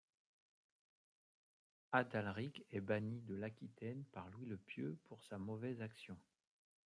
Adalric 1.91 2.65
est 2.71 2.81
banni 2.81 3.21
de 3.21 3.35
l'Aquitaine 3.35 4.03
par 4.11 4.27
Louis 4.31 4.47
le 4.47 4.57
Pieux 4.57 4.97
pour 5.03 5.21
sa 5.23 5.37
mauvaise 5.37 5.79
action. 5.83 6.17